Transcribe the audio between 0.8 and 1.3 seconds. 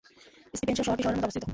শহরটি শহরের মধ্যে